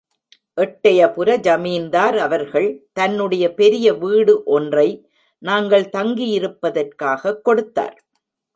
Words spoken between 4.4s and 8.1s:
ஒன்றை நாங்கள் தங்கியிருப்பதற்காகக் கொடுத்தார்.